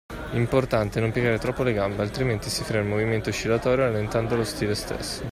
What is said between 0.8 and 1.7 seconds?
è non piegare troppo